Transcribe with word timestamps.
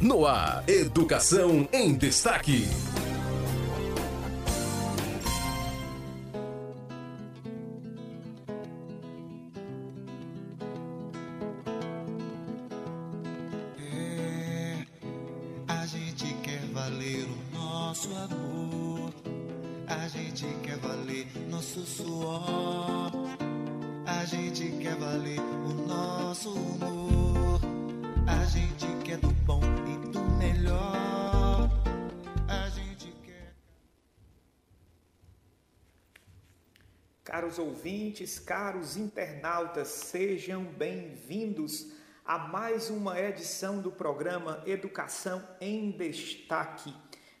No 0.00 0.24
ar, 0.24 0.62
Educação 0.68 1.68
em 1.72 1.92
Destaque. 1.92 2.68
Ouvintes, 37.88 38.38
caros 38.38 38.98
internautas, 38.98 39.88
sejam 39.88 40.62
bem-vindos 40.62 41.90
a 42.22 42.36
mais 42.36 42.90
uma 42.90 43.18
edição 43.18 43.80
do 43.80 43.90
programa 43.90 44.62
Educação 44.66 45.42
em 45.58 45.90
Destaque. 45.92 46.94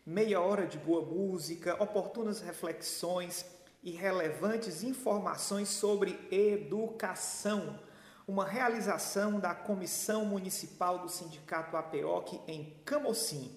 Meia 0.06 0.40
hora 0.40 0.66
de 0.66 0.78
boa 0.78 1.04
música, 1.04 1.76
oportunas 1.78 2.40
reflexões 2.40 3.44
e 3.82 3.90
relevantes 3.90 4.82
informações 4.82 5.68
sobre 5.68 6.18
educação. 6.30 7.78
Uma 8.26 8.46
realização 8.46 9.38
da 9.38 9.54
Comissão 9.54 10.24
Municipal 10.24 11.00
do 11.00 11.10
Sindicato 11.10 11.76
APOC 11.76 12.40
em 12.48 12.74
Camocim. 12.86 13.54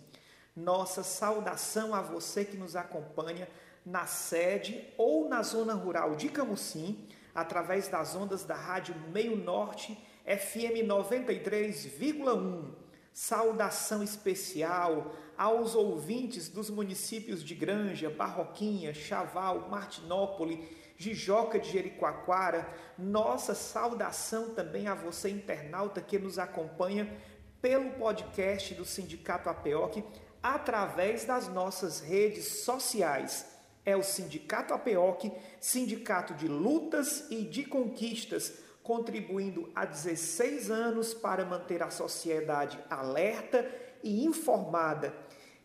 Nossa 0.54 1.04
saudação 1.04 1.96
a 1.96 2.02
você 2.02 2.44
que 2.44 2.58
nos 2.58 2.76
acompanha 2.76 3.48
na 3.86 4.06
sede 4.06 4.88
ou 4.98 5.28
na 5.28 5.42
zona 5.44 5.74
rural 5.74 6.16
de 6.16 6.30
Camusim, 6.30 7.08
através 7.34 7.88
das 7.88 8.16
ondas 8.16 8.44
da 8.44 8.56
Rádio 8.56 8.96
Meio 9.12 9.36
Norte 9.36 9.98
FM 10.26 10.86
93,1. 10.88 12.82
Saudação 13.14 14.02
especial 14.02 15.14
aos 15.38 15.76
ouvintes 15.76 16.48
dos 16.48 16.70
municípios 16.70 17.44
de 17.44 17.54
Granja, 17.54 18.10
Barroquinha, 18.10 18.94
Chaval, 18.94 19.68
Martinópole, 19.70 20.78
Jijoca 20.96 21.60
de 21.60 21.72
Jericoacoara. 21.72 22.70
Nossa 22.98 23.54
saudação 23.54 24.54
também 24.54 24.88
a 24.88 24.96
você 24.96 25.30
internauta 25.30 26.00
que 26.00 26.18
nos 26.18 26.40
acompanha 26.40 27.12
pelo 27.62 27.92
podcast 27.92 28.74
do 28.76 28.86
Sindicato 28.86 29.50
APOC 29.50 30.04
através 30.42 31.26
das 31.26 31.48
nossas 31.48 32.00
redes 32.00 32.64
sociais. 32.64 33.46
É 33.86 33.96
o 33.96 34.04
Sindicato 34.04 34.74
APOC, 34.74 35.32
sindicato 35.60 36.34
de 36.34 36.48
lutas 36.48 37.26
e 37.32 37.44
de 37.44 37.64
conquistas, 37.64 38.54
contribuindo 38.84 39.70
há 39.76 39.86
16 39.86 40.70
anos 40.70 41.14
para 41.14 41.46
manter 41.46 41.82
a 41.82 41.90
sociedade 41.90 42.80
alerta 42.90 43.70
e 44.04 44.26
informada. 44.26 45.14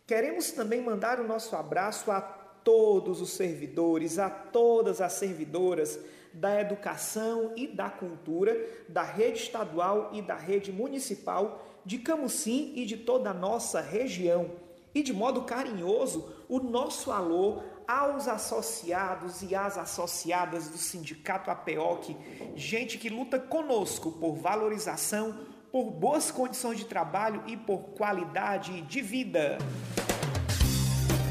Queremos 0.07 0.51
também 0.53 0.83
mandar 0.83 1.21
o 1.21 1.27
nosso 1.27 1.57
abraço 1.57 2.11
a 2.11 2.21
todos 2.21 3.21
os 3.21 3.31
servidores, 3.31 4.19
a 4.19 4.31
todas 4.31 5.01
as 5.01 5.13
servidoras 5.15 5.99
da 6.33 6.61
educação 6.61 7.53
e 7.57 7.67
da 7.67 7.89
cultura 7.89 8.57
da 8.89 9.03
rede 9.03 9.41
estadual 9.41 10.11
e 10.13 10.21
da 10.21 10.37
rede 10.37 10.71
municipal 10.71 11.65
de 11.85 11.99
Camusim 11.99 12.73
e 12.77 12.85
de 12.85 12.97
toda 12.97 13.31
a 13.31 13.35
nossa 13.35 13.81
região. 13.81 14.51
E 14.95 15.03
de 15.03 15.13
modo 15.13 15.43
carinhoso, 15.43 16.29
o 16.49 16.59
nosso 16.59 17.13
alô 17.13 17.63
aos 17.87 18.27
associados 18.27 19.43
e 19.43 19.55
às 19.55 19.79
associadas 19.79 20.69
do 20.69 20.77
Sindicato 20.77 21.51
APOC, 21.51 22.17
gente 22.55 22.99
que 22.99 23.09
luta 23.09 23.39
conosco 23.39 24.13
por 24.13 24.35
valorização, 24.35 25.39
por 25.71 25.91
boas 25.91 26.31
condições 26.31 26.79
de 26.79 26.85
trabalho 26.85 27.43
e 27.47 27.57
por 27.57 27.91
qualidade 27.91 28.83
de 28.83 29.01
vida. 29.01 29.59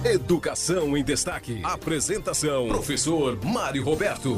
Educação 0.05 0.95
em 0.95 1.03
Destaque. 1.03 1.61
Apresentação: 1.63 2.67
Professor 2.67 3.43
Mário 3.43 3.83
Roberto. 3.83 4.37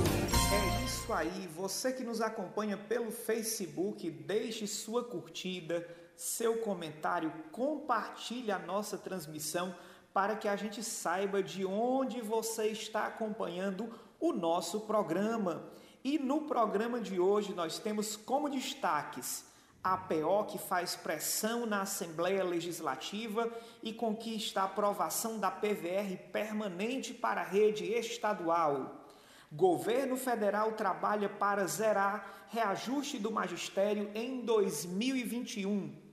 É 0.53 0.85
isso 0.85 1.11
aí, 1.11 1.49
você 1.55 1.91
que 1.91 2.03
nos 2.03 2.21
acompanha 2.21 2.77
pelo 2.77 3.11
Facebook, 3.11 4.09
deixe 4.09 4.65
sua 4.65 5.03
curtida, 5.03 5.85
seu 6.15 6.57
comentário, 6.59 7.31
compartilhe 7.51 8.51
a 8.51 8.57
nossa 8.57 8.97
transmissão 8.97 9.75
para 10.17 10.35
que 10.35 10.47
a 10.47 10.55
gente 10.55 10.83
saiba 10.83 11.43
de 11.43 11.63
onde 11.63 12.21
você 12.21 12.69
está 12.69 13.05
acompanhando 13.05 13.87
o 14.19 14.33
nosso 14.33 14.79
programa. 14.79 15.69
E 16.03 16.17
no 16.17 16.41
programa 16.41 16.99
de 16.99 17.19
hoje 17.19 17.53
nós 17.53 17.77
temos 17.77 18.15
como 18.15 18.49
destaques 18.49 19.45
a 19.83 19.93
APO 19.93 20.45
que 20.45 20.57
faz 20.57 20.95
pressão 20.95 21.67
na 21.67 21.81
Assembleia 21.81 22.43
Legislativa 22.43 23.47
e 23.83 23.93
conquista 23.93 24.61
a 24.61 24.63
aprovação 24.63 25.37
da 25.37 25.51
PVR 25.51 26.17
permanente 26.33 27.13
para 27.13 27.41
a 27.41 27.45
rede 27.45 27.85
estadual. 27.85 29.05
Governo 29.51 30.17
federal 30.17 30.71
trabalha 30.71 31.29
para 31.29 31.67
zerar 31.67 32.47
reajuste 32.49 33.19
do 33.19 33.31
magistério 33.31 34.09
em 34.15 34.41
2021. 34.41 36.06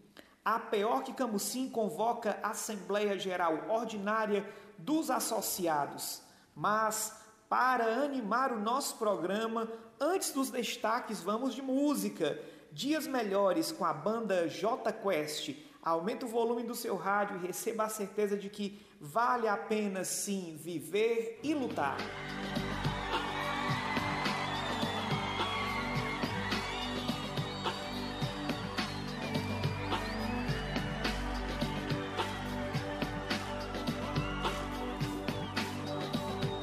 A 0.44 0.58
PEOC 0.58 1.14
Camusim 1.14 1.70
convoca 1.70 2.38
Assembleia 2.42 3.18
Geral 3.18 3.64
Ordinária 3.70 4.46
dos 4.76 5.10
Associados. 5.10 6.20
Mas, 6.54 7.18
para 7.48 8.02
animar 8.04 8.52
o 8.52 8.60
nosso 8.60 8.98
programa, 8.98 9.66
antes 9.98 10.32
dos 10.32 10.50
destaques, 10.50 11.22
vamos 11.22 11.54
de 11.54 11.62
música. 11.62 12.38
Dias 12.70 13.06
Melhores 13.06 13.72
com 13.72 13.86
a 13.86 13.94
banda 13.94 14.46
J 14.46 14.92
Quest. 14.92 15.56
Aumente 15.82 16.26
o 16.26 16.28
volume 16.28 16.62
do 16.62 16.74
seu 16.74 16.96
rádio 16.96 17.38
e 17.38 17.46
receba 17.46 17.84
a 17.84 17.88
certeza 17.88 18.36
de 18.36 18.50
que 18.50 18.84
vale 19.00 19.48
a 19.48 19.56
pena 19.56 20.04
sim 20.04 20.56
viver 20.60 21.40
e 21.42 21.54
lutar. 21.54 21.96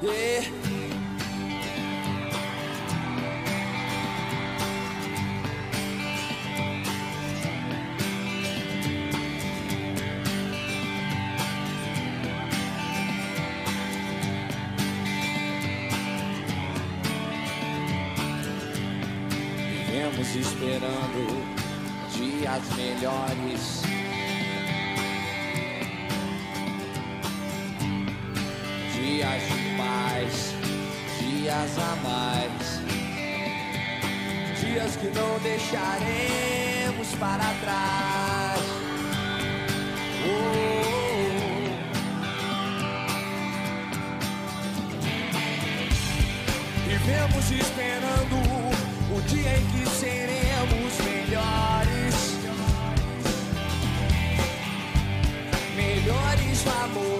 Yeah. 0.01 0.60
Não 35.13 35.39
deixaremos 35.39 37.15
para 37.19 37.53
trás. 37.61 38.59
Oh, 40.25 40.81
Vivemos 46.87 47.51
esperando 47.51 48.35
o 49.15 49.21
dia 49.21 49.57
em 49.57 49.65
que 49.67 49.89
seremos 49.89 50.97
melhores. 51.03 52.15
Melhores 55.75 56.65
no 56.65 56.71
amor, 56.83 57.10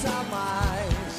dias 0.00 0.06
a 0.06 0.22
mais. 0.24 1.14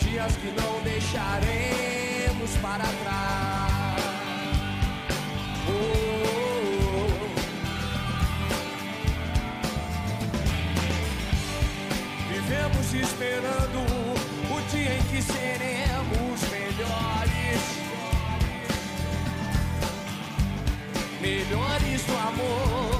Dias 0.00 0.36
que 0.36 0.50
não 0.60 0.80
deixaremos 0.82 2.56
para 2.60 2.84
trás. 2.84 4.02
Vivemos 12.28 12.94
esperando 12.94 13.78
o 14.50 14.70
dia 14.70 14.94
em 14.96 15.02
que 15.02 15.22
seremos 15.22 16.40
melhores. 16.50 17.62
Melhores 21.20 22.02
do 22.04 22.16
amor, 22.16 22.91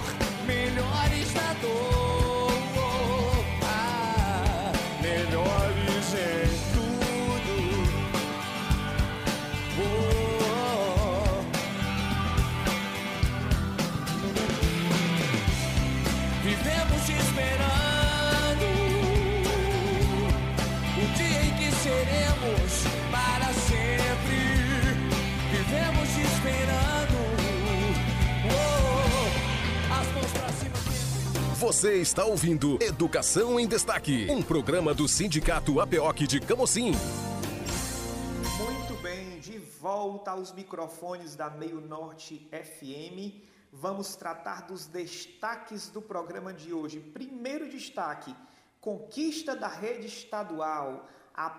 Você 31.72 32.02
está 32.02 32.26
ouvindo 32.26 32.76
Educação 32.82 33.58
em 33.58 33.66
Destaque, 33.66 34.26
um 34.30 34.42
programa 34.42 34.92
do 34.92 35.08
Sindicato 35.08 35.80
APOC 35.80 36.26
de 36.26 36.38
Camocim. 36.38 36.92
Muito 38.58 39.02
bem, 39.02 39.38
de 39.40 39.56
volta 39.56 40.32
aos 40.32 40.52
microfones 40.52 41.34
da 41.34 41.48
Meio 41.48 41.80
Norte 41.80 42.46
FM. 42.52 43.40
Vamos 43.72 44.14
tratar 44.14 44.66
dos 44.66 44.84
destaques 44.84 45.88
do 45.88 46.02
programa 46.02 46.52
de 46.52 46.74
hoje. 46.74 47.00
Primeiro 47.00 47.66
destaque: 47.70 48.36
conquista 48.78 49.56
da 49.56 49.68
rede 49.68 50.08
estadual. 50.08 51.08
A 51.34 51.58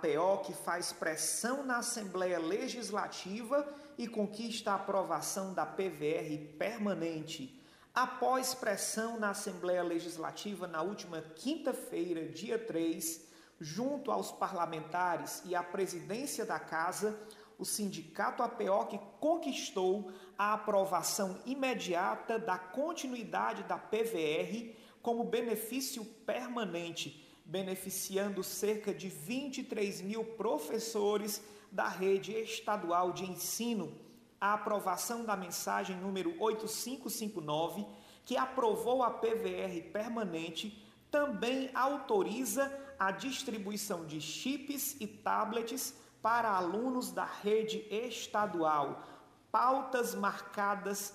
faz 0.63 0.93
pressão 0.93 1.65
na 1.65 1.77
Assembleia 1.77 2.37
Legislativa 2.37 3.67
e 3.97 4.07
conquista 4.07 4.73
a 4.73 4.75
aprovação 4.75 5.55
da 5.55 5.65
PVR 5.65 6.37
permanente. 6.59 7.62
Após 7.93 8.55
pressão 8.55 9.19
na 9.19 9.29
Assembleia 9.29 9.83
Legislativa 9.83 10.65
na 10.65 10.81
última 10.81 11.21
quinta-feira, 11.21 12.27
dia 12.27 12.57
3, 12.57 13.23
junto 13.59 14.11
aos 14.11 14.31
parlamentares 14.31 15.43
e 15.45 15.53
à 15.53 15.61
presidência 15.61 16.43
da 16.43 16.59
Casa, 16.59 17.15
o 17.55 17.63
sindicato 17.63 18.41
APO 18.41 18.87
que 18.87 18.99
conquistou 19.19 20.11
a 20.35 20.53
aprovação 20.53 21.39
imediata 21.45 22.39
da 22.39 22.57
continuidade 22.57 23.61
da 23.61 23.77
PVR 23.77 24.75
como 24.99 25.23
benefício 25.23 26.03
permanente, 26.03 27.23
beneficiando 27.45 28.43
cerca 28.43 28.91
de 28.91 29.07
23 29.07 30.01
mil 30.01 30.25
professores 30.25 31.43
da 31.71 31.89
rede 31.89 32.31
estadual 32.31 33.13
de 33.13 33.23
ensino. 33.23 33.95
A 34.43 34.55
aprovação 34.55 35.23
da 35.23 35.37
mensagem 35.37 35.95
número 35.95 36.35
8559, 36.37 37.87
que 38.25 38.35
aprovou 38.35 39.01
a 39.01 39.09
PVR 39.09 39.89
permanente, 39.93 40.85
também 41.09 41.71
autoriza 41.73 42.69
a 42.99 43.09
distribuição 43.09 44.05
de 44.05 44.19
chips 44.19 44.97
e 44.99 45.07
tablets 45.07 45.93
para 46.21 46.49
alunos 46.51 47.09
da 47.09 47.23
rede 47.23 47.87
estadual. 47.89 49.07
Pautas 49.49 50.13
marcadas 50.13 51.13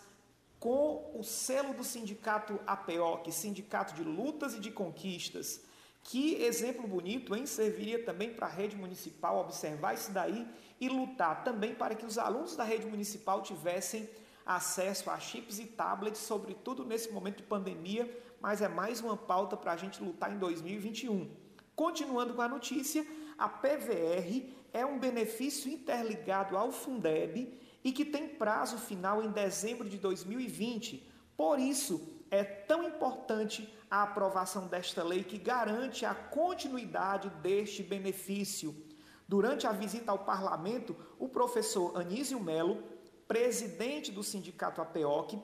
com 0.59 1.13
o 1.15 1.23
selo 1.23 1.75
do 1.75 1.85
sindicato 1.85 2.59
APOC, 2.67 3.31
Sindicato 3.31 3.93
de 3.93 4.05
Lutas 4.05 4.55
e 4.55 4.59
de 4.59 4.71
Conquistas. 4.71 5.61
Que 6.09 6.43
exemplo 6.43 6.89
bonito, 6.89 7.37
hein? 7.37 7.45
Serviria 7.45 8.03
também 8.03 8.33
para 8.33 8.47
a 8.47 8.51
rede 8.51 8.75
municipal 8.75 9.39
observar 9.39 9.93
isso 9.93 10.11
daí 10.11 10.49
e 10.81 10.89
lutar 10.89 11.45
também 11.45 11.75
para 11.75 11.95
que 11.95 12.07
os 12.07 12.17
alunos 12.17 12.57
da 12.57 12.65
rede 12.65 12.87
municipal 12.87 13.43
tivessem 13.43 14.09
acesso 14.47 15.11
a 15.11 15.21
chips 15.21 15.59
e 15.59 15.67
tablets, 15.67 16.23
sobretudo 16.23 16.83
nesse 16.83 17.13
momento 17.13 17.37
de 17.37 17.43
pandemia, 17.43 18.11
mas 18.41 18.63
é 18.63 18.69
mais 18.69 19.03
uma 19.03 19.19
pauta 19.19 19.55
para 19.55 19.73
a 19.73 19.77
gente 19.77 20.03
lutar 20.03 20.33
em 20.33 20.39
2021. 20.39 21.31
Continuando 21.77 22.33
com 22.33 22.41
a 22.41 22.49
notícia, 22.49 23.07
a 23.37 23.47
PVR 23.47 24.51
é 24.73 24.87
um 24.87 24.99
benefício 24.99 25.71
interligado 25.71 26.57
ao 26.57 26.73
Fundeb 26.73 27.53
e 27.85 27.93
que 27.93 28.07
tem 28.07 28.27
prazo 28.27 28.79
final 28.79 29.23
em 29.23 29.31
dezembro 29.31 29.87
de 29.87 29.99
2020. 29.99 31.07
Por 31.37 31.59
isso, 31.59 32.18
é 32.31 32.45
tão 32.45 32.83
importante 32.83 33.73
a 33.91 34.03
aprovação 34.03 34.67
desta 34.67 35.03
lei 35.03 35.25
que 35.25 35.39
garante 35.39 36.05
a 36.05 36.15
continuidade 36.15 37.31
deste 37.41 37.83
benefício. 37.83 38.75
Durante 39.27 39.67
a 39.67 39.73
visita 39.73 40.11
ao 40.11 40.21
parlamento, 40.21 40.97
o 41.19 41.29
professor 41.29 41.97
Anísio 41.99 42.41
Melo, 42.41 42.83
presidente 43.27 44.11
do 44.11 44.23
sindicato 44.23 44.81
APOC, 44.81 45.41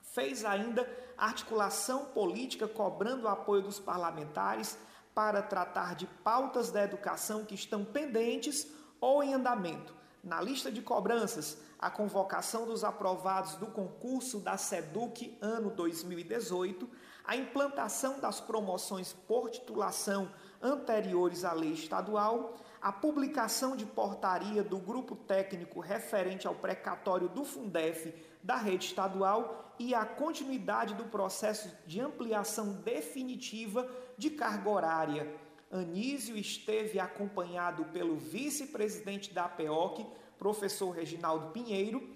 fez 0.00 0.44
ainda 0.44 0.88
articulação 1.16 2.06
política 2.06 2.68
cobrando 2.68 3.24
o 3.24 3.28
apoio 3.28 3.62
dos 3.62 3.78
parlamentares 3.78 4.78
para 5.14 5.42
tratar 5.42 5.94
de 5.94 6.06
pautas 6.06 6.70
da 6.70 6.82
educação 6.82 7.44
que 7.44 7.54
estão 7.54 7.84
pendentes 7.84 8.70
ou 9.00 9.22
em 9.22 9.32
andamento. 9.32 9.94
Na 10.22 10.40
lista 10.42 10.70
de 10.70 10.82
cobranças, 10.82 11.58
a 11.78 11.90
convocação 11.90 12.66
dos 12.66 12.82
aprovados 12.84 13.54
do 13.56 13.66
concurso 13.66 14.40
da 14.40 14.56
SEDUC 14.56 15.36
ano 15.40 15.70
2018, 15.70 16.88
a 17.24 17.36
implantação 17.36 18.20
das 18.20 18.40
promoções 18.40 19.12
por 19.12 19.50
titulação 19.50 20.30
anteriores 20.62 21.44
à 21.44 21.52
lei 21.52 21.72
estadual, 21.72 22.54
a 22.80 22.92
publicação 22.92 23.76
de 23.76 23.84
portaria 23.84 24.62
do 24.62 24.78
grupo 24.78 25.16
técnico 25.16 25.80
referente 25.80 26.46
ao 26.46 26.54
precatório 26.54 27.28
do 27.28 27.44
Fundef 27.44 28.14
da 28.42 28.56
rede 28.56 28.86
estadual 28.86 29.74
e 29.78 29.94
a 29.94 30.04
continuidade 30.04 30.94
do 30.94 31.04
processo 31.04 31.70
de 31.86 32.00
ampliação 32.00 32.74
definitiva 32.74 33.90
de 34.16 34.30
carga 34.30 34.70
horária. 34.70 35.34
Anísio 35.70 36.36
esteve 36.36 37.00
acompanhado 37.00 37.84
pelo 37.86 38.16
vice-presidente 38.16 39.34
da 39.34 39.46
APOC, 39.46 40.06
professor 40.38 40.90
Reginaldo 40.90 41.50
Pinheiro, 41.50 42.08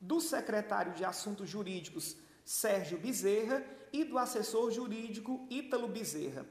do 0.00 0.20
secretário 0.20 0.92
de 0.94 1.04
Assuntos 1.04 1.48
Jurídicos, 1.48 2.16
Sérgio 2.44 2.98
Bezerra, 2.98 3.64
e 3.92 4.04
do 4.04 4.18
assessor 4.18 4.70
jurídico 4.70 5.46
Ítalo 5.50 5.88
Bezerra. 5.88 6.46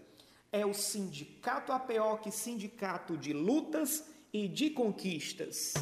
É 0.51 0.65
o 0.65 0.74
Sindicato 0.74 1.72
APOC, 1.72 2.32
Sindicato 2.32 3.17
de 3.17 3.34
Lutas 3.34 4.03
e 4.34 4.48
de 4.48 4.70
Conquistas. 4.70 5.74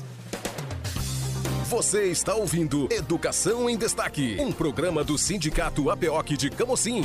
Você 1.70 2.06
está 2.12 2.36
ouvindo 2.36 2.88
Educação 2.92 3.70
em 3.70 3.78
Destaque, 3.78 4.38
um 4.40 4.52
programa 4.52 5.04
do 5.04 5.18
Sindicato 5.18 5.90
APOC 5.90 6.38
de 6.38 6.50
Camocim. 6.50 7.02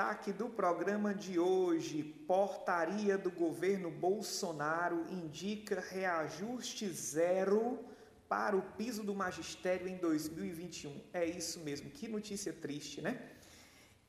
Destaque 0.00 0.32
do 0.32 0.48
programa 0.48 1.12
de 1.12 1.38
hoje, 1.38 2.02
portaria 2.26 3.18
do 3.18 3.30
governo 3.30 3.90
Bolsonaro 3.90 5.04
indica 5.10 5.78
reajuste 5.78 6.88
zero 6.88 7.78
para 8.26 8.56
o 8.56 8.62
piso 8.62 9.02
do 9.04 9.14
magistério 9.14 9.86
em 9.86 9.98
2021. 9.98 11.02
É 11.12 11.26
isso 11.26 11.60
mesmo, 11.60 11.90
que 11.90 12.08
notícia 12.08 12.50
triste, 12.50 13.02
né? 13.02 13.20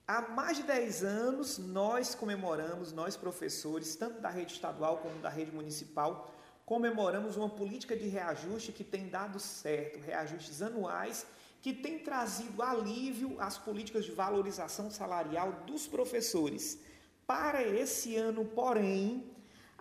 Há 0.07 0.21
mais 0.21 0.55
de 0.55 0.63
10 0.63 1.03
anos 1.03 1.57
nós 1.57 2.15
comemoramos, 2.15 2.93
nós 2.93 3.17
professores, 3.17 3.93
tanto 3.93 4.21
da 4.21 4.29
rede 4.29 4.53
estadual 4.53 5.00
como 5.00 5.19
da 5.19 5.29
rede 5.29 5.51
municipal, 5.51 6.33
comemoramos 6.65 7.36
uma 7.36 7.50
política 7.50 7.98
de 7.98 8.07
reajuste 8.07 8.71
que 8.71 8.86
tem 8.86 9.10
dado 9.10 9.41
certo, 9.41 10.00
reajustes 10.00 10.62
anuais 10.62 11.27
que 11.61 11.73
tem 11.73 11.99
trazido 11.99 12.61
alívio 12.61 13.35
às 13.39 13.57
políticas 13.57 14.05
de 14.05 14.11
valorização 14.11 14.89
salarial 14.89 15.63
dos 15.67 15.87
professores. 15.87 16.79
Para 17.25 17.63
esse 17.63 18.15
ano, 18.15 18.43
porém, 18.43 19.31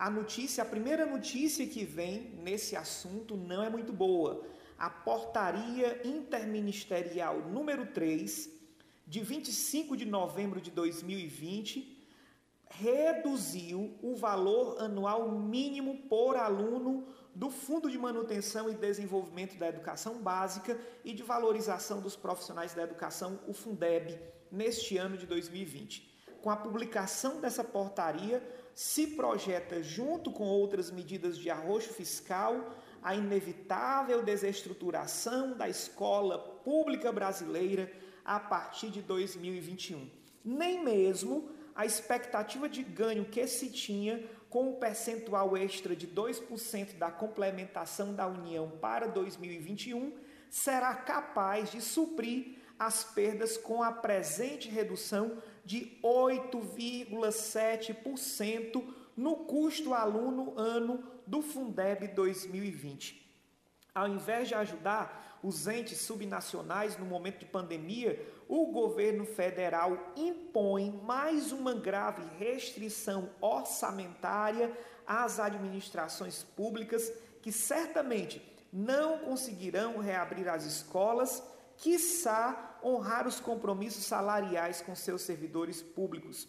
A 0.01 0.09
notícia, 0.09 0.63
a 0.63 0.67
primeira 0.67 1.05
notícia 1.05 1.67
que 1.67 1.85
vem 1.85 2.31
nesse 2.43 2.75
assunto 2.75 3.37
não 3.37 3.63
é 3.63 3.69
muito 3.69 3.93
boa. 3.93 4.43
A 4.79 4.89
portaria 4.89 6.01
interministerial 6.07 7.41
número 7.41 7.85
3, 7.85 8.49
de 9.07 9.21
25 9.21 9.95
de 9.99 10.07
novembro 10.07 10.59
de 10.59 10.71
2020, 10.71 11.99
reduziu 12.71 13.95
o 14.01 14.17
valor 14.17 14.81
anual 14.81 15.31
mínimo 15.33 15.99
por 16.09 16.35
aluno 16.35 17.07
do 17.35 17.51
Fundo 17.51 17.91
de 17.91 17.99
Manutenção 17.99 18.69
e 18.69 18.75
Desenvolvimento 18.75 19.57
da 19.59 19.69
Educação 19.69 20.21
Básica 20.21 20.79
e 21.05 21.13
de 21.13 21.23
Valorização 21.23 22.01
dos 22.01 22.17
Profissionais 22.17 22.75
da 22.75 22.83
Educação, 22.83 23.41
o 23.47 23.53
Fundeb, 23.53 24.19
neste 24.51 24.97
ano 24.97 25.17
de 25.17 25.27
2020. 25.27 26.11
Com 26.43 26.51
a 26.51 26.57
publicação 26.57 27.41
dessa 27.41 27.63
portaria, 27.63 28.43
se 28.75 29.09
projeta, 29.09 29.83
junto 29.83 30.33
com 30.33 30.45
outras 30.45 30.91
medidas 30.91 31.37
de 31.37 31.51
arroxo 31.51 31.93
fiscal, 31.93 32.75
a 33.03 33.15
inevitável 33.15 34.23
desestruturação 34.23 35.57
da 35.57 35.69
escola 35.69 36.39
pública 36.39 37.13
brasileira 37.13 37.93
a 38.25 38.39
partir 38.39 38.91
de 38.91 39.03
2021. 39.03 40.11
Nem 40.45 40.83
mesmo 40.83 41.51
a 41.75 41.87
expectativa 41.87 42.69
de 42.69 42.83
ganho 42.83 43.25
que 43.25 43.47
se 43.47 43.71
tinha 43.71 44.23
com 44.51 44.71
o 44.71 44.77
percentual 44.77 45.57
extra 45.57 45.97
de 45.97 46.07
2% 46.09 46.99
da 46.99 47.11
complementação 47.11 48.13
da 48.13 48.27
União 48.27 48.69
para 48.81 49.07
2021 49.07 50.13
será 50.51 50.95
capaz 50.95 51.71
de 51.71 51.81
suprir 51.81 52.59
as 52.77 53.05
perdas 53.05 53.57
com 53.57 53.81
a 53.83 53.93
presente 53.93 54.69
redução 54.69 55.41
de 55.65 55.99
8,7% 56.03 58.85
no 59.17 59.37
custo 59.37 59.95
aluno 59.95 60.59
ano 60.59 61.03
do 61.27 61.41
Fundeb 61.43 62.09
2020. 62.09 63.21
Ao 63.95 64.09
invés 64.09 64.49
de 64.49 64.55
ajudar 64.55 65.30
os 65.43 65.67
entes 65.67 65.99
subnacionais 65.99 66.97
no 66.99 67.07
momento 67.07 67.39
de 67.39 67.47
pandemia, 67.47 68.21
o 68.49 68.67
governo 68.67 69.25
federal 69.25 70.13
impõe 70.17 71.01
mais 71.03 71.53
uma 71.53 71.75
grave 71.75 72.23
restrição 72.39 73.31
orçamentária 73.41 74.77
às 75.07 75.41
administrações 75.41 76.43
públicas 76.43 77.13
que 77.41 77.51
certamente 77.51 78.43
não 78.73 79.19
conseguirão 79.19 79.99
reabrir 79.99 80.49
as 80.49 80.65
escolas, 80.65 81.43
quiçá 81.77 82.79
honrar 82.85 83.27
os 83.27 83.41
compromissos 83.41 84.05
salariais 84.05 84.81
com 84.81 84.95
seus 84.95 85.23
servidores 85.23 85.83
públicos. 85.83 86.49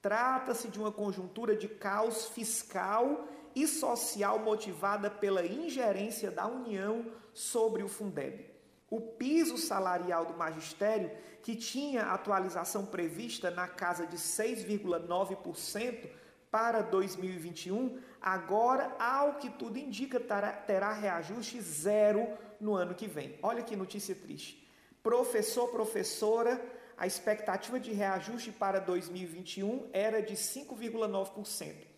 Trata-se 0.00 0.68
de 0.68 0.78
uma 0.78 0.92
conjuntura 0.92 1.56
de 1.56 1.68
caos 1.68 2.26
fiscal 2.28 3.26
e 3.54 3.66
social 3.66 4.38
motivada 4.38 5.10
pela 5.10 5.44
ingerência 5.44 6.30
da 6.30 6.46
União 6.46 7.06
sobre 7.32 7.82
o 7.82 7.88
Fundeb. 7.88 8.52
O 8.90 9.00
piso 9.00 9.56
salarial 9.58 10.26
do 10.26 10.34
magistério, 10.34 11.10
que 11.42 11.56
tinha 11.56 12.04
atualização 12.04 12.86
prevista 12.86 13.50
na 13.50 13.66
casa 13.66 14.06
de 14.06 14.16
6,9% 14.16 16.08
para 16.50 16.82
2021, 16.82 17.98
agora, 18.20 18.94
ao 18.98 19.34
que 19.34 19.50
tudo 19.50 19.78
indica, 19.78 20.20
terá 20.20 20.92
reajuste 20.92 21.60
zero 21.60 22.28
no 22.60 22.74
ano 22.74 22.94
que 22.94 23.08
vem. 23.08 23.36
Olha 23.42 23.62
que 23.62 23.74
notícia 23.74 24.14
triste. 24.14 24.64
Professor, 25.02 25.68
professora, 25.68 26.64
a 26.96 27.06
expectativa 27.06 27.80
de 27.80 27.92
reajuste 27.92 28.52
para 28.52 28.78
2021 28.78 29.90
era 29.92 30.22
de 30.22 30.34
5,9%. 30.34 31.93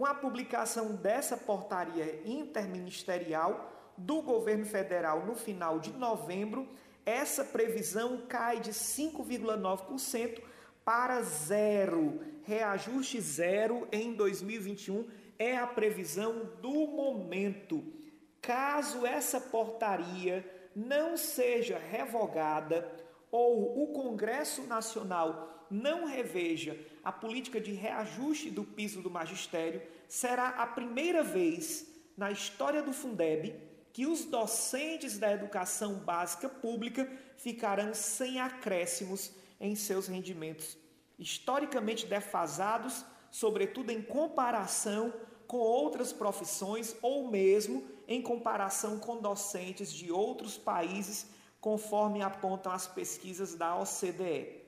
Com 0.00 0.06
a 0.06 0.14
publicação 0.14 0.94
dessa 0.94 1.36
portaria 1.36 2.22
interministerial 2.24 3.70
do 3.98 4.22
governo 4.22 4.64
federal 4.64 5.26
no 5.26 5.34
final 5.34 5.78
de 5.78 5.92
novembro, 5.92 6.66
essa 7.04 7.44
previsão 7.44 8.22
cai 8.26 8.60
de 8.60 8.70
5,9% 8.70 10.40
para 10.82 11.20
zero. 11.20 12.18
Reajuste 12.44 13.20
zero 13.20 13.86
em 13.92 14.14
2021 14.14 15.06
é 15.38 15.58
a 15.58 15.66
previsão 15.66 16.48
do 16.62 16.86
momento. 16.86 17.84
Caso 18.40 19.04
essa 19.04 19.38
portaria 19.38 20.70
não 20.74 21.14
seja 21.14 21.78
revogada 21.78 22.90
ou 23.30 23.82
o 23.82 23.88
Congresso 23.88 24.62
Nacional 24.62 25.59
não 25.70 26.06
reveja 26.06 26.76
a 27.04 27.12
política 27.12 27.60
de 27.60 27.72
reajuste 27.72 28.50
do 28.50 28.64
piso 28.64 29.00
do 29.00 29.10
magistério, 29.10 29.82
será 30.08 30.48
a 30.48 30.66
primeira 30.66 31.22
vez 31.22 31.86
na 32.16 32.30
história 32.30 32.82
do 32.82 32.92
Fundeb 32.92 33.54
que 33.92 34.06
os 34.06 34.24
docentes 34.24 35.18
da 35.18 35.32
educação 35.32 35.94
básica 35.94 36.48
pública 36.48 37.10
ficarão 37.36 37.94
sem 37.94 38.40
acréscimos 38.40 39.32
em 39.60 39.74
seus 39.74 40.06
rendimentos, 40.06 40.76
historicamente 41.18 42.06
defasados, 42.06 43.04
sobretudo 43.30 43.90
em 43.90 44.02
comparação 44.02 45.12
com 45.46 45.58
outras 45.58 46.12
profissões 46.12 46.94
ou 47.02 47.28
mesmo 47.28 47.84
em 48.06 48.22
comparação 48.22 48.98
com 48.98 49.20
docentes 49.20 49.92
de 49.92 50.10
outros 50.10 50.56
países, 50.56 51.26
conforme 51.60 52.22
apontam 52.22 52.72
as 52.72 52.86
pesquisas 52.86 53.54
da 53.54 53.76
OCDE. 53.76 54.59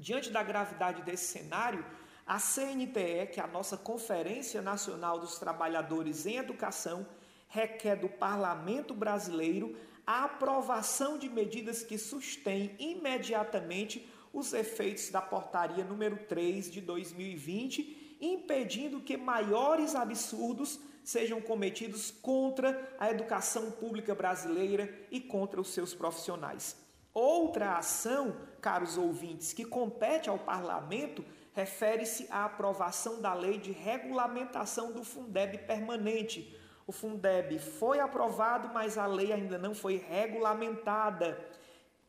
Diante 0.00 0.30
da 0.30 0.44
gravidade 0.44 1.02
desse 1.02 1.24
cenário, 1.24 1.84
a 2.24 2.38
CNTE, 2.38 3.26
que 3.32 3.40
é 3.40 3.42
a 3.42 3.48
nossa 3.48 3.76
Conferência 3.76 4.62
Nacional 4.62 5.18
dos 5.18 5.40
Trabalhadores 5.40 6.24
em 6.24 6.36
Educação, 6.36 7.04
requer 7.48 7.96
do 7.96 8.08
Parlamento 8.08 8.94
Brasileiro 8.94 9.76
a 10.06 10.22
aprovação 10.22 11.18
de 11.18 11.28
medidas 11.28 11.82
que 11.82 11.98
sustêm 11.98 12.76
imediatamente 12.78 14.08
os 14.32 14.52
efeitos 14.52 15.10
da 15.10 15.20
portaria 15.20 15.82
número 15.82 16.16
3 16.28 16.70
de 16.70 16.80
2020, 16.80 18.18
impedindo 18.20 19.00
que 19.00 19.16
maiores 19.16 19.96
absurdos 19.96 20.78
sejam 21.02 21.40
cometidos 21.40 22.12
contra 22.22 22.94
a 23.00 23.10
educação 23.10 23.72
pública 23.72 24.14
brasileira 24.14 24.88
e 25.10 25.20
contra 25.20 25.60
os 25.60 25.68
seus 25.74 25.92
profissionais. 25.92 26.87
Outra 27.20 27.78
ação, 27.78 28.36
caros 28.60 28.96
ouvintes, 28.96 29.52
que 29.52 29.64
compete 29.64 30.30
ao 30.30 30.38
parlamento 30.38 31.24
refere-se 31.52 32.28
à 32.30 32.44
aprovação 32.44 33.20
da 33.20 33.34
lei 33.34 33.58
de 33.58 33.72
regulamentação 33.72 34.92
do 34.92 35.02
Fundeb 35.02 35.58
permanente. 35.66 36.56
O 36.86 36.92
Fundeb 36.92 37.58
foi 37.58 37.98
aprovado, 37.98 38.70
mas 38.72 38.96
a 38.96 39.04
lei 39.04 39.32
ainda 39.32 39.58
não 39.58 39.74
foi 39.74 39.96
regulamentada. 39.96 41.44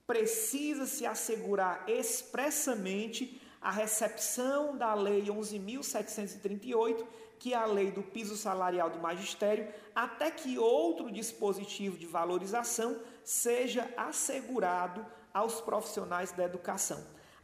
Precisa-se 0.06 1.08
assegurar 1.08 1.86
expressamente 1.90 3.42
a 3.60 3.72
recepção 3.72 4.78
da 4.78 4.94
Lei 4.94 5.24
11.738 5.24 7.04
que 7.40 7.54
a 7.54 7.66
lei 7.66 7.90
do 7.90 8.04
piso 8.04 8.36
salarial 8.36 8.90
do 8.90 9.00
magistério, 9.00 9.68
até 9.96 10.30
que 10.30 10.60
outro 10.60 11.10
dispositivo 11.10 11.98
de 11.98 12.06
valorização 12.06 13.00
seja 13.24 13.92
assegurado 13.96 15.06
aos 15.34 15.62
profissionais 15.62 16.32
da 16.34 16.44
educação. 16.44 17.02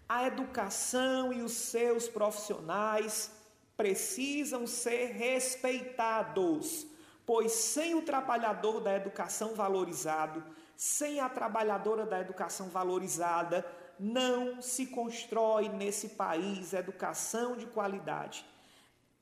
A 0.07 0.27
educação 0.27 1.31
e 1.31 1.41
os 1.41 1.53
seus 1.53 2.07
profissionais 2.07 3.31
precisam 3.77 4.67
ser 4.67 5.13
respeitados, 5.13 6.85
pois 7.25 7.53
sem 7.53 7.95
o 7.95 8.01
trabalhador 8.01 8.81
da 8.81 8.95
educação 8.95 9.55
valorizado, 9.55 10.43
sem 10.75 11.19
a 11.19 11.29
trabalhadora 11.29 12.05
da 12.05 12.19
educação 12.19 12.67
valorizada, 12.67 13.65
não 13.99 14.61
se 14.61 14.87
constrói 14.87 15.69
nesse 15.69 16.09
país 16.09 16.73
educação 16.73 17.55
de 17.55 17.65
qualidade. 17.65 18.45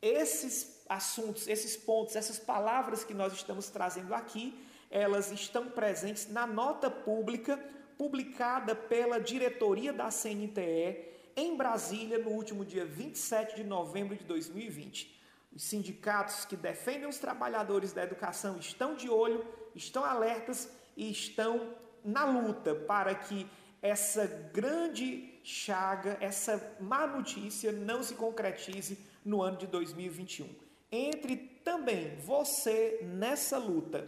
Esses 0.04 0.84
assuntos, 0.90 1.48
esses 1.48 1.78
pontos, 1.78 2.18
essas 2.18 2.38
palavras 2.38 3.06
que 3.06 3.14
nós 3.14 3.32
estamos 3.32 3.70
trazendo 3.70 4.14
aqui, 4.14 4.54
elas 4.92 5.32
estão 5.32 5.70
presentes 5.70 6.30
na 6.30 6.46
nota 6.46 6.92
pública 6.92 7.58
publicada 7.98 8.76
pela 8.76 9.18
diretoria 9.18 9.94
da 9.94 10.12
CNTE 10.12 11.08
em 11.38 11.56
Brasília 11.56 12.18
no 12.18 12.32
último 12.32 12.66
dia 12.66 12.86
27 12.86 13.56
de 13.56 13.64
novembro 13.64 14.14
de 14.18 14.26
2020. 14.26 15.24
Os 15.56 15.64
sindicatos 15.64 16.44
que 16.44 16.58
defendem 16.58 17.08
os 17.08 17.18
trabalhadores 17.18 17.94
da 17.94 18.04
educação 18.04 18.58
estão 18.58 18.96
de 18.96 19.10
olho, 19.10 19.48
estão 19.74 20.04
alertas 20.04 20.70
e 20.98 21.10
estão 21.10 21.76
na 22.04 22.26
luta 22.26 22.76
para 22.76 23.16
que 23.16 23.48
essa 23.82 24.28
grande 24.54 25.40
chaga, 25.46 26.18
essa 26.20 26.76
má 26.82 27.08
notícia 27.08 27.72
não 27.72 28.04
se 28.04 28.16
concretize 28.16 29.13
no 29.26 29.42
ano 29.42 29.58
de 29.58 29.68
2021. 29.68 30.48
Entre 30.92 31.38
também 31.64 32.18
você 32.18 33.00
nessa 33.02 33.58
luta. 33.58 34.04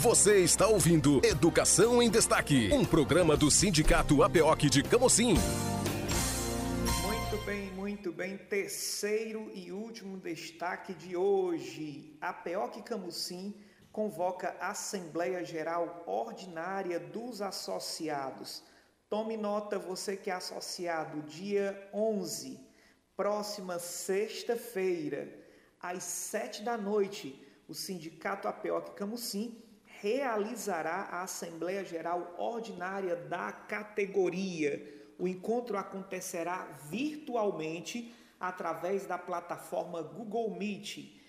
Você 0.00 0.38
está 0.38 0.66
ouvindo 0.66 1.24
Educação 1.24 2.02
em 2.02 2.10
Destaque, 2.10 2.70
um 2.72 2.84
programa 2.84 3.36
do 3.36 3.50
Sindicato 3.50 4.22
APOC 4.22 4.68
de 4.68 4.82
Camocim. 4.82 5.34
Muito 7.06 7.46
bem, 7.46 7.70
muito 7.72 8.12
bem. 8.12 8.36
Terceiro 8.36 9.50
e 9.54 9.70
último 9.70 10.18
destaque 10.18 10.92
de 10.92 11.16
hoje. 11.16 12.16
A 12.20 12.32
PEOC 12.32 12.82
Camusim 12.82 13.54
convoca 13.92 14.56
a 14.58 14.70
Assembleia 14.70 15.44
Geral 15.44 16.02
Ordinária 16.06 16.98
dos 16.98 17.40
Associados. 17.40 18.64
Tome 19.08 19.36
nota, 19.36 19.78
você 19.78 20.16
que 20.16 20.30
é 20.30 20.34
associado, 20.34 21.22
dia 21.22 21.88
11, 21.92 22.58
próxima 23.22 23.78
sexta-feira, 23.78 25.32
às 25.80 26.02
sete 26.02 26.60
da 26.64 26.76
noite, 26.76 27.40
o 27.68 27.72
Sindicato 27.72 28.48
APEOC 28.48 28.96
Camusim 28.96 29.62
realizará 29.84 31.08
a 31.08 31.22
Assembleia 31.22 31.84
Geral 31.84 32.34
Ordinária 32.36 33.14
da 33.14 33.52
categoria 33.52 35.00
o 35.20 35.28
encontro 35.28 35.76
acontecerá 35.76 36.64
virtualmente 36.90 38.12
através 38.40 39.06
da 39.06 39.16
plataforma 39.16 40.02
Google 40.02 40.50
Meet. 40.56 41.22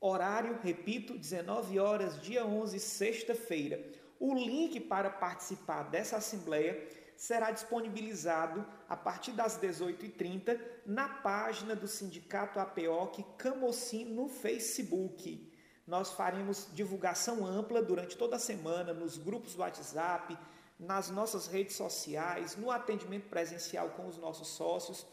Horário, 0.00 0.58
repito, 0.60 1.16
19 1.16 1.78
horas, 1.78 2.20
dia 2.20 2.44
11, 2.44 2.80
sexta-feira. 2.80 3.80
O 4.18 4.34
link 4.34 4.80
para 4.80 5.08
participar 5.08 5.84
dessa 5.84 6.16
assembleia 6.16 6.84
será 7.18 7.50
disponibilizado 7.50 8.64
a 8.88 8.96
partir 8.96 9.32
das 9.32 9.58
18h30 9.58 10.56
na 10.86 11.08
página 11.08 11.74
do 11.74 11.88
Sindicato 11.88 12.60
APOC 12.60 13.24
Camocim 13.36 14.04
no 14.04 14.28
Facebook. 14.28 15.52
Nós 15.84 16.12
faremos 16.12 16.68
divulgação 16.72 17.44
ampla 17.44 17.82
durante 17.82 18.16
toda 18.16 18.36
a 18.36 18.38
semana 18.38 18.94
nos 18.94 19.18
grupos 19.18 19.56
do 19.56 19.62
WhatsApp, 19.62 20.38
nas 20.78 21.10
nossas 21.10 21.48
redes 21.48 21.74
sociais, 21.74 22.56
no 22.56 22.70
atendimento 22.70 23.28
presencial 23.28 23.90
com 23.90 24.06
os 24.06 24.16
nossos 24.16 24.46
sócios, 24.46 25.04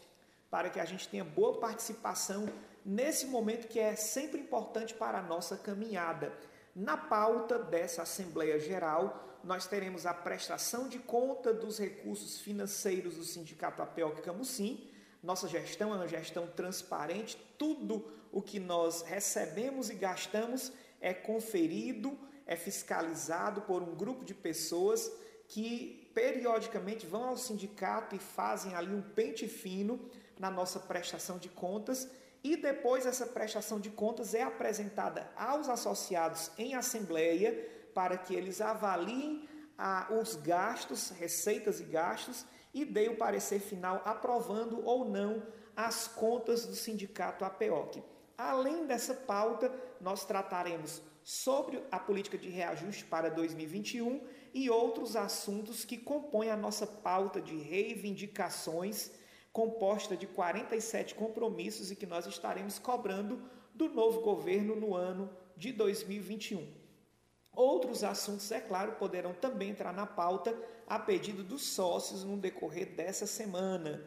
para 0.51 0.69
que 0.69 0.79
a 0.79 0.85
gente 0.85 1.09
tenha 1.09 1.24
boa 1.24 1.59
participação 1.59 2.47
nesse 2.85 3.25
momento 3.25 3.67
que 3.67 3.79
é 3.79 3.95
sempre 3.95 4.39
importante 4.39 4.93
para 4.93 5.17
a 5.17 5.24
nossa 5.24 5.57
caminhada. 5.57 6.31
Na 6.75 6.97
pauta 6.97 7.57
dessa 7.57 8.03
Assembleia 8.03 8.59
Geral, 8.59 9.34
nós 9.45 9.67
teremos 9.67 10.07
a 10.07 10.13
prestação 10.13 10.89
de 10.89 10.97
conta 10.97 11.53
dos 11.53 11.77
recursos 11.77 12.39
financeiros 12.39 13.15
do 13.15 13.23
Sindicato 13.23 13.79
Apelque 13.79 14.23
Camusim. 14.23 14.89
Nossa 15.21 15.47
gestão 15.47 15.93
é 15.93 15.97
uma 15.97 16.07
gestão 16.07 16.47
transparente, 16.47 17.37
tudo 17.55 18.11
o 18.31 18.41
que 18.41 18.59
nós 18.59 19.03
recebemos 19.03 19.91
e 19.91 19.93
gastamos 19.93 20.71
é 20.99 21.13
conferido, 21.13 22.17
é 22.47 22.55
fiscalizado 22.55 23.61
por 23.61 23.83
um 23.83 23.93
grupo 23.93 24.25
de 24.25 24.33
pessoas 24.33 25.11
que 25.47 26.09
periodicamente 26.15 27.05
vão 27.05 27.25
ao 27.25 27.37
sindicato 27.37 28.15
e 28.15 28.19
fazem 28.19 28.73
ali 28.73 28.93
um 28.95 29.01
pente 29.01 29.47
fino 29.47 29.99
na 30.39 30.49
nossa 30.49 30.79
prestação 30.79 31.37
de 31.37 31.49
contas 31.49 32.09
e 32.43 32.55
depois 32.55 33.05
essa 33.05 33.27
prestação 33.27 33.79
de 33.79 33.91
contas 33.91 34.33
é 34.33 34.41
apresentada 34.41 35.29
aos 35.35 35.69
associados 35.69 36.51
em 36.57 36.73
assembleia 36.73 37.75
para 37.95 38.17
que 38.17 38.35
eles 38.35 38.59
avaliem 38.59 39.47
ah, 39.77 40.07
os 40.11 40.35
gastos, 40.35 41.09
receitas 41.09 41.79
e 41.79 41.85
gastos 41.85 42.45
e 42.73 42.83
deem 42.83 43.09
o 43.09 43.17
parecer 43.17 43.59
final 43.59 44.01
aprovando 44.03 44.85
ou 44.85 45.05
não 45.05 45.41
as 45.75 46.07
contas 46.07 46.65
do 46.65 46.75
sindicato 46.75 47.46
APOC. 47.46 48.03
Além 48.37 48.85
dessa 48.85 49.13
pauta, 49.13 49.74
nós 50.01 50.25
trataremos 50.25 51.01
sobre 51.24 51.81
a 51.89 51.98
política 51.98 52.37
de 52.37 52.50
reajuste 52.50 53.05
para 53.05 53.29
2021 53.29 54.22
e 54.53 54.70
outros 54.70 55.15
assuntos 55.15 55.85
que 55.85 55.98
compõem 55.98 56.51
a 56.51 56.57
nossa 56.57 56.85
pauta 56.85 57.41
de 57.41 57.55
reivindicações, 57.55 59.09
composta 59.53 60.17
de 60.17 60.27
47 60.27 61.15
compromissos 61.15 61.91
e 61.91 61.96
que 61.96 62.05
nós 62.05 62.25
estaremos 62.25 62.77
cobrando 62.77 63.41
do 63.74 63.87
novo 63.87 64.20
governo 64.20 64.75
no 64.75 64.93
ano 64.93 65.29
de 65.55 65.72
2021. 65.72 66.84
Outros 67.55 68.03
assuntos, 68.03 68.51
é 68.51 68.59
claro, 68.59 68.94
poderão 68.94 69.33
também 69.33 69.70
entrar 69.70 69.94
na 69.94 70.05
pauta 70.05 70.55
a 70.87 71.00
pedido 71.00 71.44
dos 71.44 71.63
sócios 71.63 72.24
no 72.24 72.37
decorrer 72.37 72.96
dessa 72.96 73.25
semana. 73.25 74.03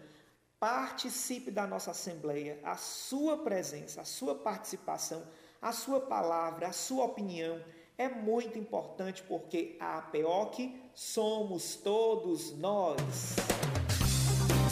Participe 0.60 1.50
da 1.50 1.66
nossa 1.66 1.92
Assembleia, 1.92 2.58
a 2.64 2.76
sua 2.76 3.38
presença, 3.38 4.00
a 4.00 4.04
sua 4.04 4.34
participação, 4.34 5.22
a 5.62 5.72
sua 5.72 6.00
palavra, 6.00 6.68
a 6.68 6.72
sua 6.72 7.04
opinião 7.04 7.60
é 7.98 8.08
muito 8.08 8.56
importante 8.56 9.24
porque 9.24 9.76
a 9.80 9.98
APOC 9.98 10.72
somos 10.94 11.74
todos 11.74 12.56
nós. 12.56 13.36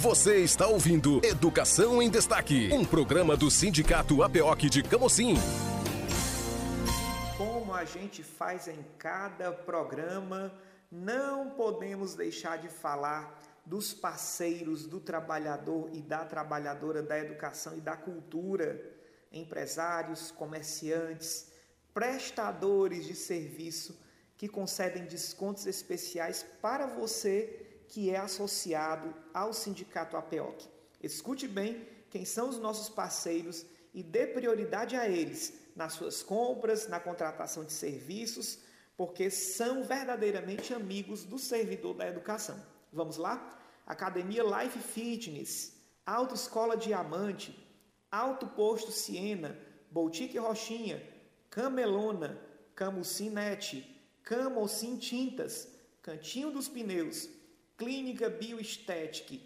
Você 0.00 0.36
está 0.44 0.68
ouvindo 0.68 1.20
Educação 1.24 2.00
em 2.00 2.08
Destaque, 2.08 2.68
um 2.72 2.84
programa 2.84 3.36
do 3.36 3.50
Sindicato 3.50 4.22
APOC 4.22 4.70
de 4.70 4.82
Camocim. 4.84 5.34
Gente 7.86 8.22
faz 8.22 8.66
em 8.66 8.84
cada 8.98 9.52
programa, 9.52 10.52
não 10.90 11.50
podemos 11.50 12.16
deixar 12.16 12.58
de 12.58 12.68
falar 12.68 13.40
dos 13.64 13.94
parceiros 13.94 14.86
do 14.86 14.98
trabalhador 14.98 15.88
e 15.92 16.02
da 16.02 16.24
trabalhadora 16.24 17.00
da 17.00 17.16
educação 17.16 17.76
e 17.76 17.80
da 17.80 17.96
cultura, 17.96 18.92
empresários, 19.32 20.32
comerciantes, 20.32 21.52
prestadores 21.94 23.04
de 23.04 23.14
serviço 23.14 23.96
que 24.36 24.48
concedem 24.48 25.04
descontos 25.04 25.66
especiais 25.66 26.44
para 26.60 26.86
você 26.86 27.84
que 27.88 28.10
é 28.10 28.18
associado 28.18 29.14
ao 29.32 29.52
Sindicato 29.52 30.16
APEOC. 30.16 30.68
Escute 31.00 31.46
bem 31.46 31.86
quem 32.10 32.24
são 32.24 32.48
os 32.48 32.58
nossos 32.58 32.88
parceiros 32.88 33.64
e 33.96 34.02
dê 34.02 34.26
prioridade 34.26 34.94
a 34.94 35.08
eles 35.08 35.54
nas 35.74 35.94
suas 35.94 36.22
compras, 36.22 36.86
na 36.86 37.00
contratação 37.00 37.64
de 37.64 37.72
serviços, 37.72 38.58
porque 38.94 39.30
são 39.30 39.82
verdadeiramente 39.82 40.74
amigos 40.74 41.24
do 41.24 41.38
servidor 41.38 41.94
da 41.94 42.06
educação. 42.06 42.62
Vamos 42.92 43.16
lá? 43.16 43.58
Academia 43.86 44.42
Life 44.42 44.78
Fitness, 44.80 45.74
Autoescola 46.04 46.76
Diamante, 46.76 47.58
Alto 48.10 48.46
Posto 48.48 48.92
Siena, 48.92 49.58
Boutique 49.90 50.38
Rochinha, 50.38 51.02
Camelona, 51.48 52.38
Camucinete, 52.74 53.98
Camocin 54.22 54.98
Tintas, 54.98 55.68
Cantinho 56.02 56.50
dos 56.50 56.68
Pneus, 56.68 57.30
Clínica 57.78 58.28
Bioestética, 58.28 59.42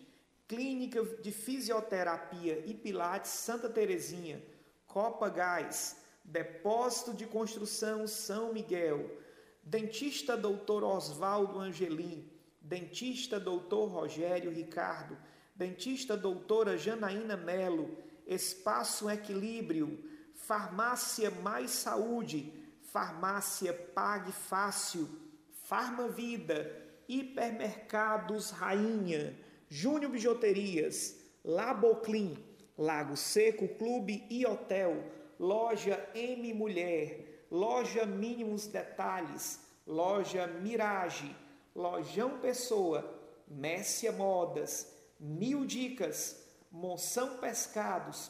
Clínica 0.51 1.01
de 1.23 1.31
Fisioterapia 1.31 2.65
e 2.67 2.75
Pilates 2.75 3.31
Santa 3.31 3.69
Terezinha, 3.69 4.43
Copa 4.85 5.29
Gás, 5.29 5.99
Depósito 6.25 7.15
de 7.15 7.25
Construção 7.25 8.05
São 8.09 8.53
Miguel, 8.53 9.17
Dentista 9.63 10.37
Doutor 10.37 10.83
Oswaldo 10.83 11.61
Angelim, 11.61 12.29
Dentista 12.61 13.39
Doutor 13.39 13.91
Rogério 13.91 14.51
Ricardo, 14.51 15.17
Dentista 15.55 16.17
Doutora 16.17 16.77
Janaína 16.77 17.37
Melo, 17.37 17.97
Espaço 18.27 19.09
Equilíbrio, 19.09 20.05
Farmácia 20.35 21.31
Mais 21.31 21.71
Saúde, 21.71 22.53
Farmácia 22.83 23.73
Pague 23.73 24.33
Fácil, 24.33 25.09
Farmavida, 25.63 26.89
Hipermercados 27.09 28.51
Rainha, 28.51 29.49
Júnior 29.73 30.11
Bijuterias, 30.11 31.17
Laboclin, 31.45 32.37
Lago 32.77 33.17
Seco 33.17 33.69
Clube 33.69 34.27
e 34.29 34.45
Hotel, 34.45 35.05
Loja 35.39 36.09
M 36.13 36.53
Mulher, 36.53 37.47
Loja 37.49 38.05
Mínimos 38.05 38.67
Detalhes, 38.67 39.61
Loja 39.87 40.49
Mirage, 40.49 41.35
Lojão 41.75 42.41
Pessoa, 42.41 43.17
Messia 43.47 44.11
Modas, 44.11 44.93
Mil 45.21 45.65
Dicas, 45.65 46.45
Monção 46.69 47.37
Pescados, 47.37 48.29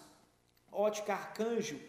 Ótica 0.71 1.15
Arcanjo, 1.15 1.81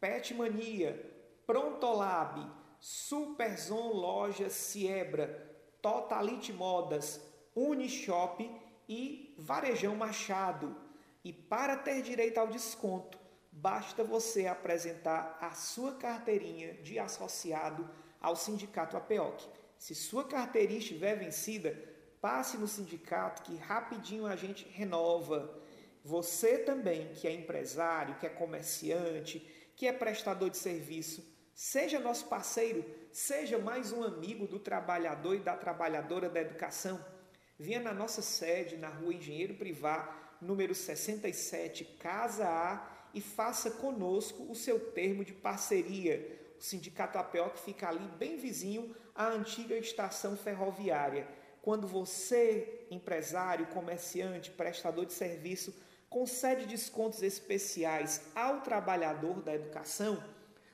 Pet 0.00 0.32
Mania, 0.34 1.04
Prontolab, 1.48 2.48
Superzon 2.78 3.92
Lojas 3.92 4.52
Siebra, 4.52 5.50
Totalite 5.82 6.52
Modas, 6.52 7.20
Unishop 7.56 8.59
e 8.90 9.32
Varejão 9.38 9.94
Machado. 9.94 10.76
E 11.24 11.32
para 11.32 11.76
ter 11.76 12.02
direito 12.02 12.38
ao 12.38 12.48
desconto, 12.48 13.16
basta 13.52 14.02
você 14.02 14.48
apresentar 14.48 15.38
a 15.40 15.52
sua 15.52 15.94
carteirinha 15.94 16.74
de 16.82 16.98
associado 16.98 17.88
ao 18.20 18.34
Sindicato 18.34 18.96
APEOC. 18.96 19.48
Se 19.78 19.94
sua 19.94 20.24
carteirinha 20.24 20.80
estiver 20.80 21.14
vencida, 21.16 21.80
passe 22.20 22.58
no 22.58 22.66
sindicato 22.66 23.42
que 23.42 23.56
rapidinho 23.56 24.26
a 24.26 24.34
gente 24.34 24.66
renova. 24.68 25.56
Você 26.04 26.58
também, 26.58 27.12
que 27.14 27.28
é 27.28 27.32
empresário, 27.32 28.16
que 28.16 28.26
é 28.26 28.28
comerciante, 28.28 29.38
que 29.76 29.86
é 29.86 29.92
prestador 29.92 30.50
de 30.50 30.58
serviço, 30.58 31.24
seja 31.54 32.00
nosso 32.00 32.26
parceiro, 32.26 32.84
seja 33.12 33.56
mais 33.56 33.92
um 33.92 34.02
amigo 34.02 34.48
do 34.48 34.58
trabalhador 34.58 35.36
e 35.36 35.40
da 35.40 35.56
trabalhadora 35.56 36.28
da 36.28 36.40
educação. 36.40 37.19
Venha 37.60 37.80
na 37.80 37.92
nossa 37.92 38.22
sede, 38.22 38.78
na 38.78 38.88
rua 38.88 39.12
Engenheiro 39.12 39.52
Privar, 39.52 40.38
número 40.40 40.74
67, 40.74 41.84
Casa 42.00 42.48
A, 42.48 42.88
e 43.12 43.20
faça 43.20 43.72
conosco 43.72 44.50
o 44.50 44.54
seu 44.54 44.80
termo 44.80 45.22
de 45.22 45.34
parceria. 45.34 46.40
O 46.58 46.62
Sindicato 46.62 47.18
que 47.50 47.60
fica 47.60 47.86
ali 47.86 48.08
bem 48.18 48.38
vizinho 48.38 48.96
à 49.14 49.26
antiga 49.26 49.76
estação 49.76 50.38
ferroviária. 50.38 51.28
Quando 51.60 51.86
você, 51.86 52.86
empresário, 52.90 53.66
comerciante, 53.66 54.50
prestador 54.50 55.04
de 55.04 55.12
serviço, 55.12 55.74
concede 56.08 56.64
descontos 56.64 57.22
especiais 57.22 58.22
ao 58.34 58.62
trabalhador 58.62 59.42
da 59.42 59.54
educação, 59.54 60.24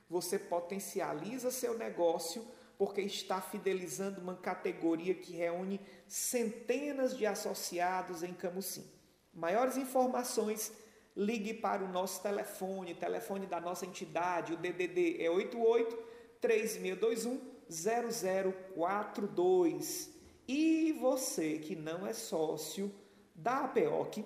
você 0.09 0.39
potencializa 0.39 1.51
seu 1.51 1.77
negócio 1.77 2.47
porque 2.79 3.01
está 3.01 3.41
fidelizando 3.41 4.21
uma 4.21 4.35
categoria 4.35 5.15
que 5.15 5.33
reúne 5.33 5.81
centenas 6.07 7.17
de 7.17 7.27
associados 7.27 8.23
em 8.23 8.35
Camusim. 8.35 8.85
Maiores 9.33 9.77
informações, 9.77 10.73
ligue 11.17 11.55
para 11.55 11.85
o 11.85 11.89
nosso 11.89 12.23
telefone, 12.23 12.95
telefone 12.95 13.47
da 13.47 13.61
nossa 13.61 13.87
entidade, 13.87 14.53
o 14.53 14.57
DDD 14.57 15.23
é 15.23 15.31
88 15.31 15.97
3621 16.41 17.57
0042. 17.69 20.15
E 20.47 20.93
você 21.01 21.59
que 21.59 21.75
não 21.75 22.07
é 22.07 22.13
sócio 22.13 22.95
da 23.35 23.65
APOC, 23.65 24.25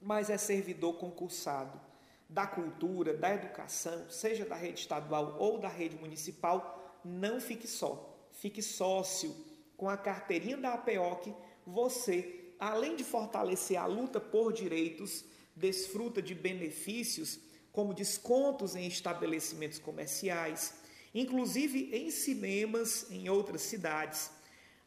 mas 0.00 0.30
é 0.30 0.38
servidor 0.38 0.92
concursado 0.94 1.80
da 2.28 2.46
cultura, 2.46 3.14
da 3.14 3.34
educação, 3.34 4.08
seja 4.08 4.46
da 4.46 4.54
rede 4.54 4.78
estadual 4.80 5.36
ou 5.38 5.58
da 5.58 5.68
rede 5.68 5.96
municipal, 5.96 6.81
não 7.04 7.40
fique 7.40 7.66
só. 7.66 8.08
Fique 8.32 8.62
sócio 8.62 9.34
com 9.76 9.88
a 9.88 9.96
carteirinha 9.96 10.56
da 10.56 10.74
APOC. 10.74 11.34
Você, 11.66 12.54
além 12.58 12.96
de 12.96 13.04
fortalecer 13.04 13.78
a 13.78 13.86
luta 13.86 14.20
por 14.20 14.52
direitos, 14.52 15.24
desfruta 15.54 16.22
de 16.22 16.34
benefícios 16.34 17.38
como 17.70 17.94
descontos 17.94 18.76
em 18.76 18.86
estabelecimentos 18.86 19.78
comerciais, 19.78 20.74
inclusive 21.14 21.90
em 21.92 22.10
cinemas 22.10 23.10
em 23.10 23.28
outras 23.28 23.62
cidades, 23.62 24.30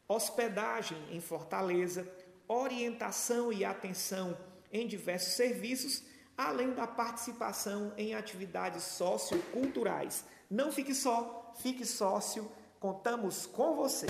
hospedagem 0.08 0.96
em 1.10 1.20
Fortaleza, 1.20 2.08
orientação 2.48 3.52
e 3.52 3.64
atenção 3.64 4.36
em 4.72 4.86
diversos 4.86 5.34
serviços, 5.34 6.02
além 6.36 6.74
da 6.74 6.86
participação 6.86 7.92
em 7.96 8.14
atividades 8.14 8.84
socioculturais. 8.84 10.24
Não 10.48 10.70
fique 10.70 10.94
só, 10.94 11.52
fique 11.58 11.84
sócio, 11.84 12.48
contamos 12.78 13.46
com 13.46 13.74
você. 13.74 14.06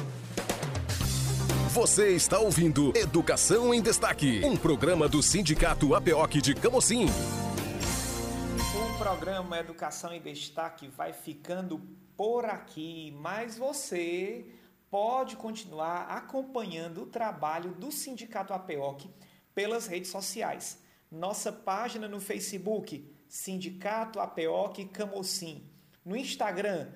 Você 1.73 2.15
está 2.15 2.39
ouvindo 2.39 2.93
Educação 2.95 3.73
em 3.73 3.81
Destaque, 3.81 4.45
um 4.45 4.55
programa 4.55 5.09
do 5.09 5.23
Sindicato 5.23 5.95
APOC 5.95 6.43
de 6.43 6.55
Camocim. 6.55 7.07
O 7.07 8.99
programa 8.99 9.59
Educação 9.59 10.13
em 10.13 10.21
Destaque 10.21 10.89
vai 10.89 11.15
ficando 11.15 11.81
por 12.15 12.45
aqui, 12.45 13.17
mas 13.19 13.57
você 13.57 14.45
pode 14.91 15.37
continuar 15.37 16.03
acompanhando 16.03 17.05
o 17.05 17.07
trabalho 17.07 17.71
do 17.73 17.91
Sindicato 17.91 18.53
APOC 18.53 19.09
pelas 19.55 19.87
redes 19.87 20.11
sociais. 20.11 20.83
Nossa 21.11 21.51
página 21.51 22.07
no 22.07 22.21
Facebook, 22.21 23.11
Sindicato 23.27 24.21
APOC 24.21 24.85
Camocim. 24.93 25.76
No 26.07 26.17
Instagram, 26.17 26.89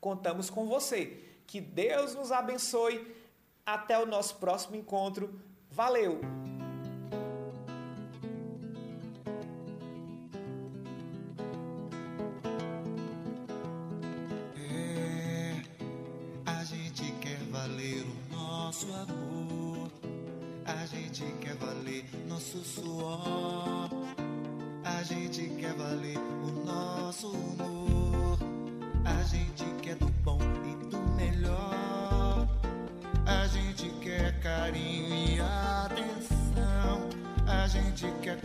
Contamos 0.00 0.48
com 0.48 0.66
você. 0.66 1.20
Que 1.46 1.60
Deus 1.60 2.14
nos 2.14 2.30
abençoe. 2.30 3.04
Até 3.66 3.98
o 3.98 4.06
nosso 4.06 4.36
próximo 4.36 4.76
encontro. 4.76 5.40
Valeu! 5.70 6.20
nosso 18.74 18.92
amor. 18.92 19.90
A 20.64 20.86
gente 20.86 21.24
quer 21.40 21.54
valer 21.54 22.04
nosso 22.28 22.58
suor. 22.64 23.88
A 24.84 25.02
gente 25.04 25.48
quer 25.60 25.74
valer 25.74 26.18
o 26.18 26.64
nosso 26.66 27.28
humor. 27.28 28.38
A 29.04 29.22
gente 29.22 29.63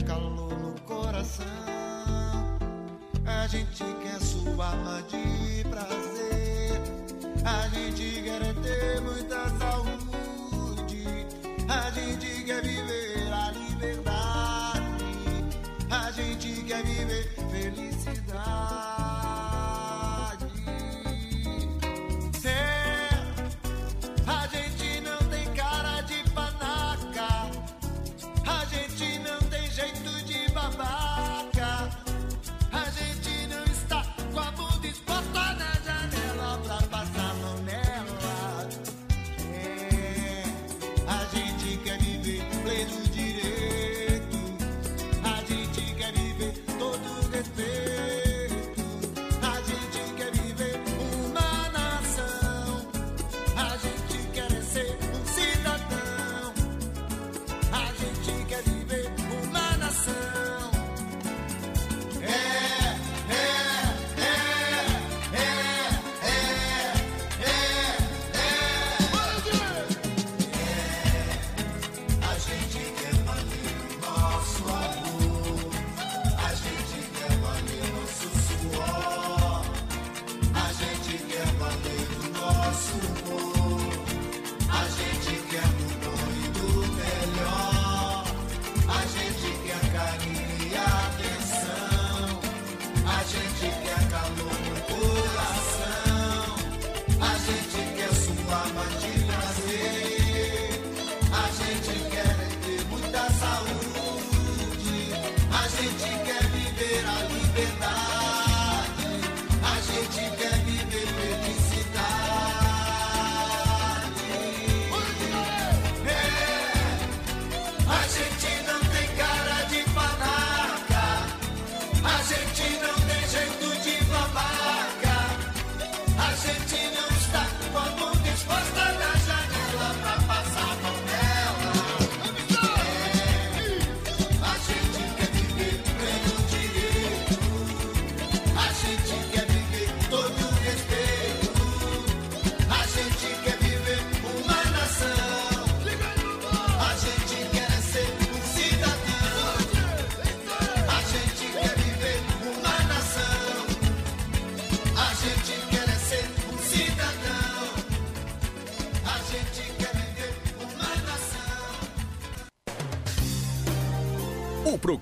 calor 0.10 0.58
no 0.58 0.74
coração. 0.88 1.46
A 3.28 3.46
gente 3.46 3.84
quer 4.02 4.20
sua 4.20 4.72
alma 4.72 5.04
de 5.04 5.64
prazer. 5.70 6.82
A 7.46 7.68
gente 7.68 7.89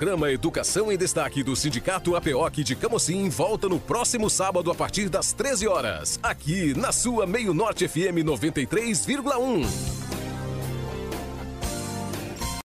programa 0.08 0.32
Educação 0.32 0.90
em 0.90 0.98
Destaque 0.98 1.44
do 1.44 1.54
Sindicato 1.54 2.16
APOC 2.16 2.64
de 2.64 2.78
Camocim 2.78 3.28
volta 3.28 3.68
no 3.68 3.78
próximo 3.78 4.30
sábado 4.30 4.72
a 4.72 4.76
partir 4.76 5.10
das 5.10 5.34
13 5.34 5.68
horas, 5.68 6.18
aqui 6.24 6.74
na 6.78 6.94
sua 6.94 7.28
Meio 7.28 7.54
Norte 7.54 7.90
FM 7.90 8.24
93,1. 8.24 9.97